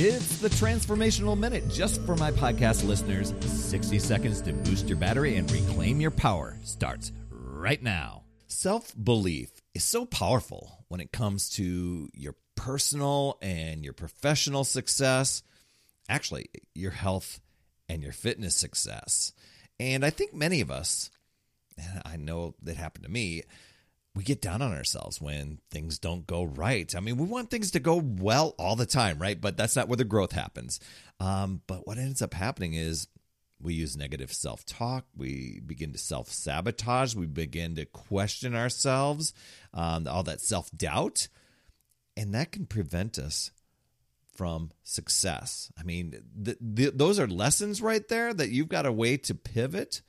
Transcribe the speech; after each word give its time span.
It's 0.00 0.38
the 0.38 0.48
Transformational 0.48 1.36
Minute 1.36 1.68
just 1.68 2.00
for 2.02 2.14
my 2.14 2.30
podcast 2.30 2.86
listeners. 2.86 3.34
60 3.40 3.98
seconds 3.98 4.40
to 4.42 4.52
boost 4.52 4.88
your 4.88 4.96
battery 4.96 5.34
and 5.34 5.50
reclaim 5.50 6.00
your 6.00 6.12
power 6.12 6.56
starts 6.62 7.10
right 7.32 7.82
now. 7.82 8.22
Self 8.46 8.94
belief 8.94 9.50
is 9.74 9.82
so 9.82 10.06
powerful 10.06 10.84
when 10.86 11.00
it 11.00 11.10
comes 11.10 11.50
to 11.56 12.08
your 12.14 12.36
personal 12.54 13.38
and 13.42 13.82
your 13.82 13.92
professional 13.92 14.62
success, 14.62 15.42
actually, 16.08 16.46
your 16.76 16.92
health 16.92 17.40
and 17.88 18.00
your 18.00 18.12
fitness 18.12 18.54
success. 18.54 19.32
And 19.80 20.04
I 20.04 20.10
think 20.10 20.32
many 20.32 20.60
of 20.60 20.70
us, 20.70 21.10
I 22.04 22.14
know 22.14 22.54
that 22.62 22.76
happened 22.76 23.04
to 23.04 23.10
me, 23.10 23.42
we 24.18 24.24
get 24.24 24.42
down 24.42 24.62
on 24.62 24.74
ourselves 24.74 25.20
when 25.20 25.60
things 25.70 26.00
don't 26.00 26.26
go 26.26 26.42
right. 26.42 26.92
I 26.96 26.98
mean, 26.98 27.18
we 27.18 27.24
want 27.24 27.50
things 27.50 27.70
to 27.70 27.78
go 27.78 28.02
well 28.04 28.56
all 28.58 28.74
the 28.74 28.84
time, 28.84 29.20
right? 29.20 29.40
But 29.40 29.56
that's 29.56 29.76
not 29.76 29.86
where 29.86 29.96
the 29.96 30.02
growth 30.02 30.32
happens. 30.32 30.80
Um, 31.20 31.62
but 31.68 31.86
what 31.86 31.98
ends 31.98 32.20
up 32.20 32.34
happening 32.34 32.74
is 32.74 33.06
we 33.62 33.74
use 33.74 33.96
negative 33.96 34.32
self 34.32 34.64
talk. 34.66 35.04
We 35.16 35.60
begin 35.64 35.92
to 35.92 35.98
self 35.98 36.30
sabotage. 36.30 37.14
We 37.14 37.26
begin 37.26 37.76
to 37.76 37.84
question 37.84 38.56
ourselves, 38.56 39.34
um, 39.72 40.08
all 40.08 40.24
that 40.24 40.40
self 40.40 40.68
doubt. 40.76 41.28
And 42.16 42.34
that 42.34 42.50
can 42.50 42.66
prevent 42.66 43.20
us 43.20 43.52
from 44.34 44.72
success. 44.82 45.70
I 45.78 45.84
mean, 45.84 46.24
th- 46.44 46.58
th- 46.74 46.94
those 46.96 47.20
are 47.20 47.28
lessons 47.28 47.80
right 47.80 48.06
there 48.08 48.34
that 48.34 48.50
you've 48.50 48.68
got 48.68 48.84
a 48.84 48.90
way 48.90 49.16
to 49.18 49.34
pivot. 49.36 50.02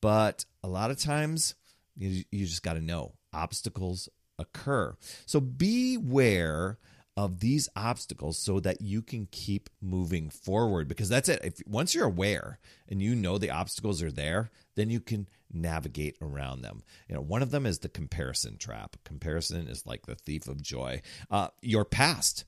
But 0.00 0.46
a 0.62 0.68
lot 0.68 0.90
of 0.90 0.98
times, 0.98 1.54
you, 1.94 2.24
you 2.30 2.46
just 2.46 2.62
got 2.62 2.72
to 2.72 2.80
know 2.80 3.12
obstacles 3.34 4.08
occur. 4.38 4.96
So 5.26 5.40
beware 5.40 6.78
of 7.16 7.38
these 7.38 7.68
obstacles 7.76 8.38
so 8.38 8.58
that 8.58 8.80
you 8.80 9.00
can 9.00 9.28
keep 9.30 9.70
moving 9.80 10.30
forward 10.30 10.88
because 10.88 11.08
that's 11.08 11.28
it. 11.28 11.40
If 11.44 11.60
once 11.66 11.94
you're 11.94 12.06
aware 12.06 12.58
and 12.88 13.00
you 13.00 13.14
know 13.14 13.38
the 13.38 13.50
obstacles 13.50 14.02
are 14.02 14.10
there, 14.10 14.50
then 14.74 14.90
you 14.90 14.98
can 14.98 15.28
navigate 15.52 16.16
around 16.20 16.62
them. 16.62 16.82
You 17.08 17.14
know, 17.14 17.20
one 17.20 17.42
of 17.42 17.52
them 17.52 17.66
is 17.66 17.78
the 17.78 17.88
comparison 17.88 18.56
trap. 18.56 18.96
Comparison 19.04 19.68
is 19.68 19.86
like 19.86 20.06
the 20.06 20.16
thief 20.16 20.48
of 20.48 20.60
joy. 20.60 21.02
Uh, 21.30 21.48
your 21.62 21.84
past 21.84 22.44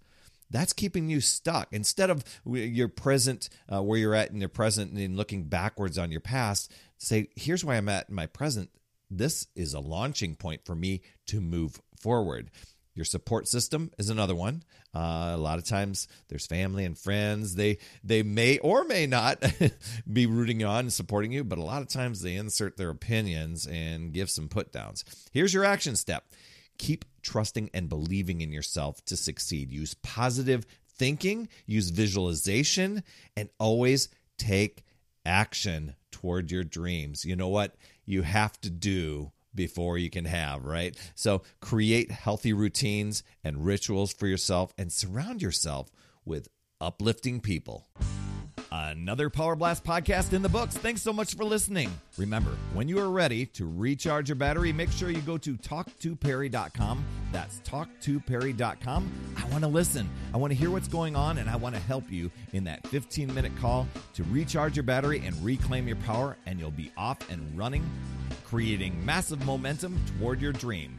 that's 0.50 0.72
keeping 0.72 1.08
you 1.08 1.20
stuck 1.20 1.68
instead 1.72 2.10
of 2.10 2.24
your 2.44 2.88
present 2.88 3.48
uh, 3.68 3.82
where 3.82 3.98
you're 3.98 4.14
at 4.14 4.30
in 4.30 4.40
your 4.40 4.48
present 4.48 4.92
and 4.92 5.16
looking 5.16 5.44
backwards 5.44 5.98
on 5.98 6.12
your 6.12 6.20
past 6.20 6.72
say 6.98 7.28
here's 7.34 7.64
where 7.64 7.76
i'm 7.76 7.88
at 7.88 8.08
in 8.08 8.14
my 8.14 8.26
present 8.26 8.70
this 9.10 9.46
is 9.54 9.74
a 9.74 9.80
launching 9.80 10.34
point 10.34 10.64
for 10.64 10.74
me 10.74 11.02
to 11.26 11.40
move 11.40 11.80
forward. 12.00 12.50
Your 12.94 13.04
support 13.04 13.46
system 13.46 13.90
is 13.98 14.08
another 14.08 14.34
one. 14.34 14.62
Uh, 14.94 15.32
a 15.34 15.36
lot 15.36 15.58
of 15.58 15.66
times, 15.66 16.08
there's 16.28 16.46
family 16.46 16.86
and 16.86 16.96
friends. 16.96 17.54
They 17.54 17.76
they 18.02 18.22
may 18.22 18.58
or 18.58 18.84
may 18.84 19.06
not 19.06 19.44
be 20.12 20.24
rooting 20.24 20.64
on 20.64 20.80
and 20.80 20.92
supporting 20.92 21.30
you, 21.30 21.44
but 21.44 21.58
a 21.58 21.62
lot 21.62 21.82
of 21.82 21.88
times 21.88 22.22
they 22.22 22.36
insert 22.36 22.78
their 22.78 22.88
opinions 22.88 23.66
and 23.66 24.14
give 24.14 24.30
some 24.30 24.48
put 24.48 24.72
downs. 24.72 25.04
Here's 25.30 25.52
your 25.52 25.64
action 25.66 25.94
step: 25.94 26.24
keep 26.78 27.04
trusting 27.20 27.68
and 27.74 27.90
believing 27.90 28.40
in 28.40 28.50
yourself 28.50 29.04
to 29.04 29.16
succeed. 29.16 29.70
Use 29.70 29.92
positive 30.02 30.66
thinking, 30.88 31.48
use 31.66 31.90
visualization, 31.90 33.02
and 33.36 33.50
always 33.58 34.08
take 34.38 34.84
action 35.26 35.94
toward 36.20 36.50
your 36.50 36.64
dreams. 36.64 37.24
You 37.24 37.36
know 37.36 37.48
what? 37.48 37.74
you 38.06 38.22
have 38.22 38.58
to 38.62 38.70
do 38.70 39.32
before 39.54 39.98
you 39.98 40.08
can 40.08 40.24
have, 40.24 40.64
right? 40.64 40.96
So 41.14 41.42
create 41.60 42.10
healthy 42.10 42.52
routines 42.52 43.22
and 43.42 43.64
rituals 43.64 44.12
for 44.12 44.26
yourself 44.26 44.72
and 44.78 44.92
surround 44.92 45.42
yourself 45.42 45.90
with 46.24 46.48
uplifting 46.80 47.40
people. 47.40 47.88
Another 48.70 49.30
Power 49.30 49.56
Blast 49.56 49.84
podcast 49.84 50.32
in 50.32 50.42
the 50.42 50.48
books. 50.48 50.76
Thanks 50.76 51.00
so 51.00 51.12
much 51.12 51.34
for 51.34 51.44
listening. 51.44 51.90
Remember, 52.18 52.50
when 52.74 52.88
you 52.88 52.98
are 52.98 53.10
ready 53.10 53.46
to 53.46 53.66
recharge 53.66 54.28
your 54.28 54.36
battery, 54.36 54.72
make 54.72 54.90
sure 54.90 55.10
you 55.10 55.20
go 55.22 55.38
to 55.38 55.56
talktoperry.com. 55.56 57.04
That's 57.36 57.60
talktoperry.com. 57.68 59.12
I 59.36 59.44
want 59.50 59.62
to 59.62 59.68
listen. 59.68 60.08
I 60.32 60.38
want 60.38 60.52
to 60.52 60.58
hear 60.58 60.70
what's 60.70 60.88
going 60.88 61.14
on, 61.14 61.36
and 61.36 61.50
I 61.50 61.56
want 61.56 61.74
to 61.74 61.80
help 61.82 62.10
you 62.10 62.30
in 62.54 62.64
that 62.64 62.86
15 62.86 63.34
minute 63.34 63.52
call 63.60 63.86
to 64.14 64.22
recharge 64.24 64.74
your 64.74 64.84
battery 64.84 65.22
and 65.22 65.36
reclaim 65.44 65.86
your 65.86 65.98
power, 65.98 66.38
and 66.46 66.58
you'll 66.58 66.70
be 66.70 66.90
off 66.96 67.18
and 67.28 67.46
running, 67.54 67.84
creating 68.46 69.04
massive 69.04 69.44
momentum 69.44 70.00
toward 70.18 70.40
your 70.40 70.52
dream. 70.52 70.98